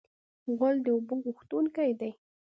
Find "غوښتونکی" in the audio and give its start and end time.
1.25-1.91